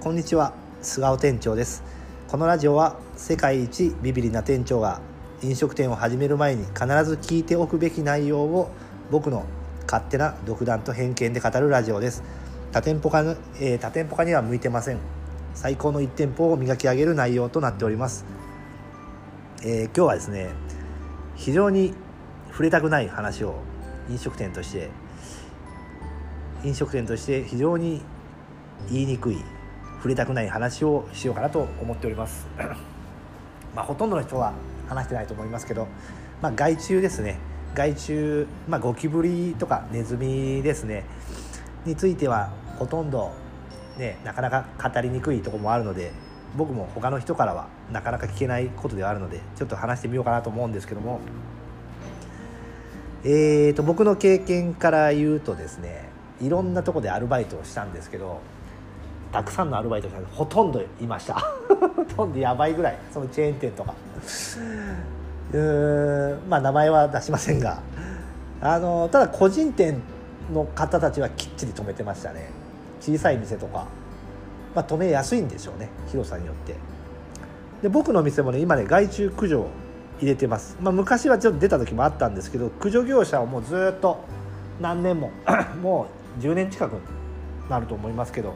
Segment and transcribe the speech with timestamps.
[0.00, 1.84] こんにちは菅尾店長です。
[2.26, 5.02] このラジオは世界一ビビリな店長が
[5.42, 8.70] 飲食店を始める前に必ず聞いておくべき内容を
[9.10, 9.44] 僕の
[9.82, 12.22] 勝手な独断と偏見で語るラジオです。
[12.72, 13.20] 多店舗化,、
[13.60, 14.98] えー、多店舗化には向いてません。
[15.54, 18.24] 最高の1店舗を磨き上げる内容となっております、
[19.62, 20.48] えー、今日はですね
[21.36, 21.92] 非常に
[22.50, 23.56] 触れたくない話を
[24.08, 24.88] 飲食店として
[26.64, 28.00] 飲食店として非常に
[28.90, 29.38] 言いにくい
[30.00, 32.48] 触れたくない話をしようかなと思っております。
[33.76, 34.54] まあほとんどの人は
[34.88, 35.86] 話してないと思いますけど、
[36.40, 37.38] まあ、害虫ですね。
[37.74, 41.04] 害虫、まあ、ゴキブリとかネズミですね。
[41.84, 43.32] についてはほとんど、
[43.98, 46.12] ね、なかなか語りにくいところもあるので
[46.56, 51.20] 僕も他の人からはなかなか聞けないことではあるのでちょっと話してみようかなと思うんですけども。
[53.22, 56.08] えーと僕の経験から言うとですね
[56.40, 58.40] いろんなとこでアルバイトをしたんですけど
[59.32, 61.34] たくさんのアルバイトがほとんどいました。
[61.96, 62.98] ほとんどやばいぐらい。
[63.12, 63.94] そのチェーン店とか。
[65.52, 67.80] うまあ名前は出しませんが。
[68.60, 70.00] あのただ個人店
[70.52, 72.50] の方たちはきっちり止めてましたね。
[73.00, 73.86] 小さい店とか、
[74.74, 75.88] まあ、止めやすいんでしょうね。
[76.08, 76.74] 広さによって。
[77.82, 79.66] で僕の店もね今ね害虫駆除
[80.20, 84.22] 入れてます、まあ、昔はちょっと出た時もあったんですけど駆除業者をもうずっと
[84.80, 85.30] 何年も
[85.82, 86.06] も
[86.38, 86.92] う10年近く
[87.70, 88.54] なると思いますけど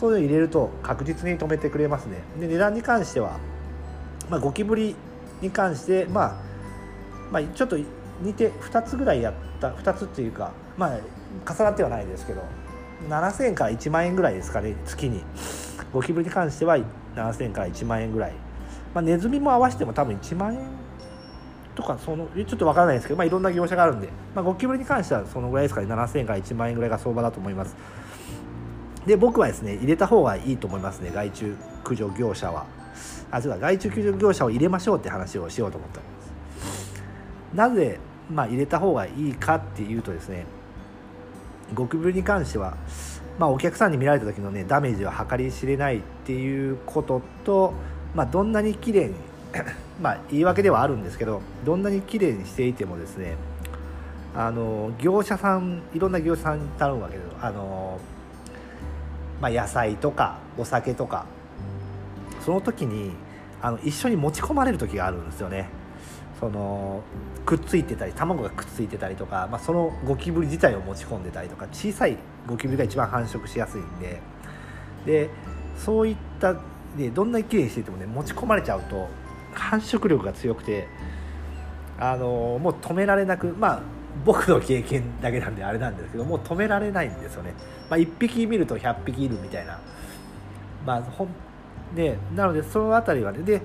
[0.00, 2.22] そういうの入れると確実に止めてくれますね。
[2.40, 3.38] で値段に関しては、
[4.30, 4.96] まあ、ゴキブリ
[5.42, 6.34] に関して、まあ、
[7.30, 7.76] まあちょっと
[8.22, 12.42] 似て2つぐらいやった2つっていうかまあ重なってはないですけど
[13.10, 15.22] 7000円から1万円ぐらいですかね月に。
[15.92, 16.78] ゴキブリに関しては
[17.14, 18.32] 7000円から1万円ぐらい、
[18.94, 20.60] まあ、ネズミも合わせても多分1万円
[21.74, 27.76] とかそのちょっとわからないですけど、まあ、いろんな業者があるんで、まあ、ゴキブリに関してはそのぐらいですかね7000円から1万円ぐらいが相場だと思います。
[29.06, 32.66] で僕はですね入れた方がいいと思いますね害虫駆除業者は。
[33.30, 36.30] あそうだ害虫駆除業者を入れましょうって話をしようと思っております。
[37.54, 37.98] なぜ、
[38.30, 40.46] まあ、入れた方がいいかっていうとですね
[41.74, 42.76] ゴキブリに関しては、
[43.38, 47.72] まあ、お客さんに見られた時のねダメージは計り知れないっていうことと、
[48.14, 49.14] まあ、どんなに綺麗に
[50.00, 53.36] まあ言い訳ではあるんですけどどんなに綺麗にしていてもですね
[54.34, 57.98] あの業者さんいろんな業者さんに頼むわけですあの
[59.40, 61.26] まあ、野菜とかお酒とか。
[62.40, 63.12] その時に
[63.62, 65.68] あの一緒に持ち込まれる時があるんですよね。
[66.40, 67.02] その
[67.44, 74.20] くっついてたり卵がくっついてたりとか、まあ、そのゴキブリ自体を持ち込んでたりとか小さいゴキブリが一番繁殖しやすいんで。
[75.06, 75.30] で
[75.76, 76.56] そういった
[76.96, 79.08] でどんなに綺麗にしててもね持ち込まれちゃうと
[79.52, 80.88] 繁殖力が強くて
[81.98, 83.82] あのもう止められなくまあ
[84.24, 87.54] 僕の経験だけなんであれなんですけどもう止められないんですよね、
[87.88, 89.78] まあ、1匹見ると100匹いるみたいな。
[90.84, 91.28] まあほん
[91.94, 93.60] でなのでその辺りはねで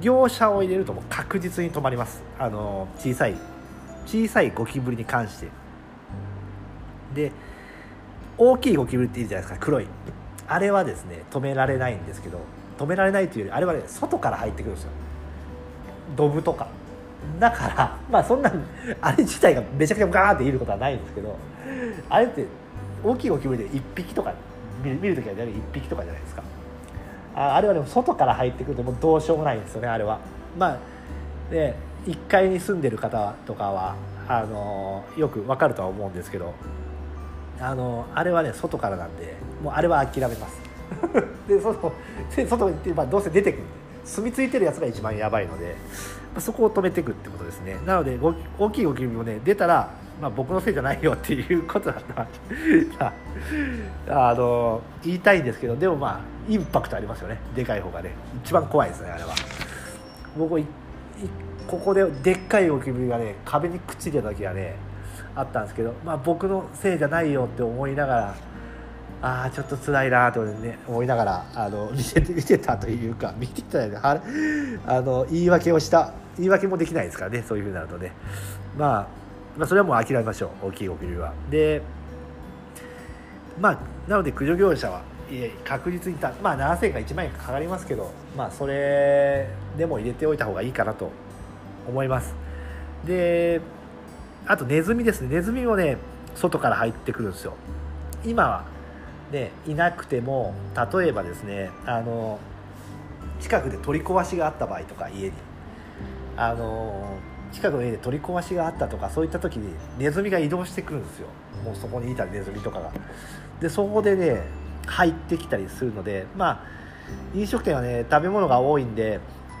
[0.00, 2.22] 業者を入れるともう確実に止まります。
[2.38, 3.34] あの小さい
[4.06, 5.48] 小さいゴキブリに関して。
[7.14, 7.32] で
[8.36, 9.86] 大きいゴキブリっているじゃないですか黒い。
[10.46, 12.40] あれはですね止められないんですけど
[12.78, 14.90] 止められないというよりあれはね外から入ってくるんですよ。
[16.16, 16.68] ドブとか。
[17.38, 18.52] だからまあそんな
[19.00, 21.36] あれ自体がめちゃくちゃガーっていることはないんですけど
[22.08, 22.46] あれって
[23.02, 24.32] 大きいゴキブリで1匹とか
[24.82, 26.42] 見る見る時は1匹とかじゃないですか。
[27.36, 30.18] ああれはでも外から入ってくるともうどうしようもないんですよねあれは。
[30.58, 30.78] まあ
[31.50, 31.74] で
[32.06, 33.94] 1階に住んでる方とかは
[34.28, 36.54] あのよくわかるとは思うんですけど
[37.60, 40.60] あのあれはね外からなんでもうあれは諦めます。
[41.46, 41.92] で外
[42.34, 43.87] で外に行って、まあ、どうせ出てくるんで。
[44.08, 45.76] 住み着いてるやつが一番やばいので
[46.38, 47.76] そこを止めていくってことですね。
[47.84, 48.18] なので
[48.58, 52.00] 大きいゴキブリもね出たら、まあ、僕のせいじゃないよ っていうことだ。
[54.08, 57.38] な あの言いたいんですけどでもまあインパクトありますよね。
[57.54, 58.10] でかい方がね。
[58.44, 59.30] 一番怖いですねあれは。
[60.36, 60.60] 僕
[61.66, 64.76] ここででっかいゴキブリがね壁にくっついてた時はね
[65.34, 68.34] あったんですけど、まあ、僕のせいじゃないよって思いながら
[69.20, 74.20] ああちょっと辛いなと、ね、思いながらあの 見て見てたというか見てたよあ
[75.00, 78.12] の言い訳をした言い訳もできないですからねそういうふうになるとね、
[78.76, 79.06] まあ、
[79.56, 81.32] まあそれはもう諦めましょう大きいゴキブリは。
[81.50, 81.82] で
[83.60, 83.78] まあ
[84.08, 85.02] なので駆除業者は
[85.64, 91.10] 確実にた、まあ、7000円か1万円かかりますけど、まあ、それでも入れておいた方がいいかなと
[91.86, 92.34] 思います。
[93.04, 93.60] で
[94.46, 95.28] あとネズミですね。
[95.28, 95.98] ネズミもね
[96.34, 97.54] 外から入ってくるんですよ。
[98.24, 98.77] 今は
[99.30, 100.54] ねいなくても
[100.92, 102.38] 例えばですねあの
[103.40, 105.32] 近くで取り壊しがあった場合とか家に。
[106.36, 107.18] あの
[107.52, 111.26] 近くの家で取り壊しがあったとかそういった時にネズミが移動してくるんですよ。
[111.64, 112.92] もうそこにいたネズミとかが。
[113.60, 114.42] でそこでね
[114.86, 116.64] 入ってきたりするのでまあ
[117.34, 119.18] 飲食店はね食べ物が多いんで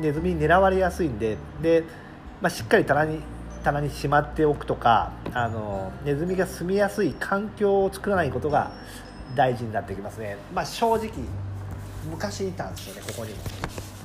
[0.00, 1.84] ネズミに狙われやすいんでで、
[2.40, 3.20] まあ、しっかり棚に
[3.64, 8.70] 棚にしまっておくとかあのネズミが住みやすい環境を作らないことが
[9.34, 11.10] 大事になってきますね、まあ、正直
[12.10, 13.38] 昔いたんですよねここにも。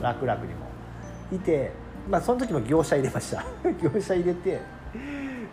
[0.02, 0.66] 楽々にも。
[1.32, 1.72] いて、
[2.10, 3.44] まあ、その時も業者入れました。
[3.82, 4.60] 業者入れて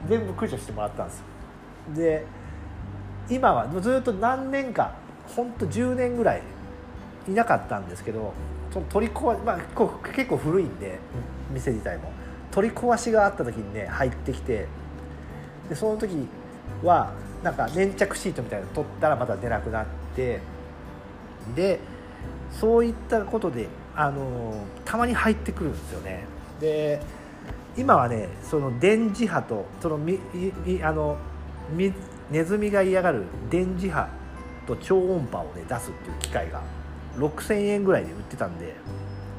[0.08, 1.24] 全部駆除してもらったんですよ。
[1.94, 2.24] で
[3.28, 4.92] 今はずっと何年か
[5.36, 6.42] 本当10年ぐらい
[7.28, 8.34] いなかったんですけど
[8.72, 9.58] その取り壊まあ、
[10.12, 10.98] 結構古いんで
[11.50, 12.12] 店自体も。
[12.50, 14.66] 取り壊しがあった時にね入ってきて
[15.68, 16.10] でその時
[16.82, 17.12] は
[17.42, 20.40] なんか粘着シートみたいなの取ったらまた出なくなって
[21.54, 21.80] で
[22.50, 24.54] そういったことであの
[24.84, 26.24] たまに入ってくるんですよね。
[26.60, 27.00] で
[27.76, 30.18] 今はねその電磁波とそのみ
[30.82, 31.16] あの
[31.74, 31.92] み
[32.30, 34.08] ネズミが嫌がる電磁波
[34.66, 36.62] と超音波をね出すっていう機械が
[37.16, 38.74] 6000円ぐらいで売ってたんで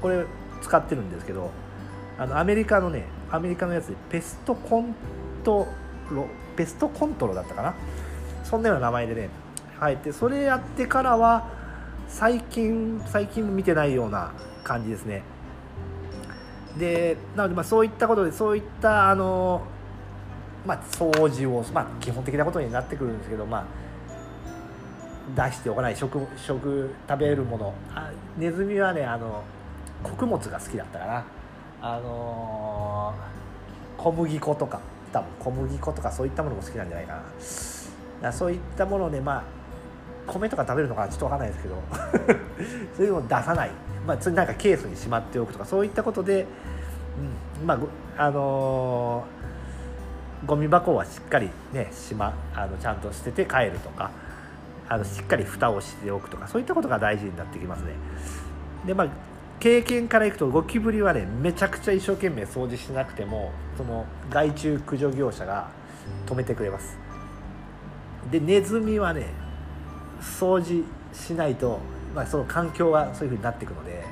[0.01, 0.25] これ
[0.61, 1.51] 使ってるんですけど
[2.17, 4.95] あのアメリカのねアメリカのやつでペストコン
[5.43, 5.67] ト
[6.11, 7.73] ロペストコントロだったかな？
[8.43, 9.29] そんなような名前でね
[9.79, 11.47] 入ってそれやってからは
[12.07, 14.31] 最近最近見てないような
[14.63, 15.23] 感じですね。
[16.77, 19.61] でなのでまあそういったことでそういったあの
[20.65, 23.65] まあ掃除をまあ基本的なことになってくるんですけどまあ
[25.35, 27.73] 出しておかない食食食べるもの。
[27.95, 29.43] あネズミはねあの
[30.03, 31.25] 穀物が好きだったかな。
[31.81, 34.79] あのー、小麦粉とか。
[35.13, 37.21] 多分小麦粉とかそういったものも好きなんじゃないかな。
[38.23, 39.43] かそういったものでまあ
[40.25, 41.75] 米とか食べるのかちょっと分かんないですけど。
[42.95, 43.71] そういうのを出さない、
[44.07, 46.45] まあ、それなんかケースにしまっておくとかそういったことで、
[47.61, 47.75] うん、ま
[48.17, 54.11] ああのー、ゴミ箱はしっかりねしまあのちゃんと捨てて帰るとか
[54.87, 57.93] あのしっかり蓋をしておくとかそういったことが大事になってきますね。
[58.85, 59.07] でまあ
[59.63, 65.69] 経験からいくとゴキブリはねめちゃくちゃ一生懸命掃除しなくてもその害虫駆除業者が
[66.25, 66.97] 止めてくれます。
[68.29, 69.27] でネズミはね
[70.19, 70.83] 掃除
[71.13, 71.79] しないと、
[72.13, 74.03] まあ、その環境がそういうふうになっていくので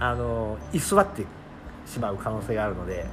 [0.00, 1.24] あの居座って
[1.86, 3.06] しまう可能性があるので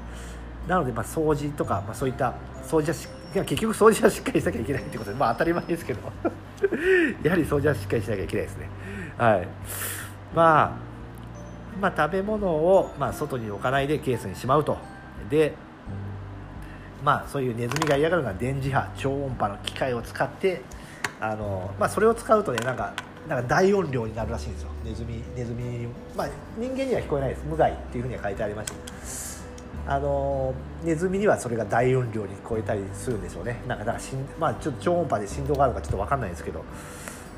[0.67, 2.33] なのでまあ掃除とか、まあ、そういった
[2.63, 5.99] 掃除はし結局掃除はしっかりしなきゃいけないってことでまあ当たり前ですけど。
[7.21, 8.69] やはり掃除はしっかりしなきゃいけないですね。
[9.19, 9.47] はい。
[10.33, 10.88] まあ
[11.81, 14.77] まあ食べ物を、まあ、外に置かないでケースにしまうと。
[15.29, 15.53] で
[17.03, 20.61] まあそういうネズミが嫌がるのは電磁波超音波の機械を使って
[21.21, 22.93] あの、まあ、それを使うとねなんか
[23.27, 24.69] なんか大音量になるらしいんですよ。
[24.83, 27.43] ネズミネズミまあ人間には聞こえないです。
[27.45, 28.71] 無害っていうふうには書いてありまし
[29.85, 29.93] た。
[29.93, 33.61] あのネズミにはそれが大音量に聞こえたりするんでしょうね。
[33.67, 36.63] なんかなんかしん、まあ、ちょっと超音波で振動があるのかちょっと分かんないですけど、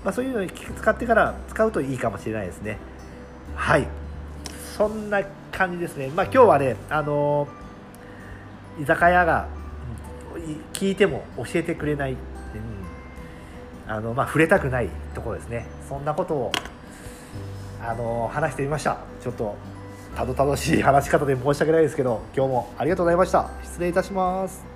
[0.03, 2.77] まあ、そういうのに使ってから使うといいかもしれないですね。
[3.55, 3.87] はい。
[4.81, 6.07] そんな感じですね。
[6.07, 7.47] まあ今日はねあの
[8.81, 9.47] 居酒屋が
[10.73, 12.17] 聞いても教えてくれないうん
[13.87, 15.67] あの、まあ、触れたくないところですね。
[15.87, 16.51] そんなことを
[17.79, 18.97] あの話してみました。
[19.21, 19.55] ちょっと
[20.15, 23.51] たどたどしい話し方で申し訳ないですけど今日もありがとうございました。
[23.61, 24.70] 失礼いたします。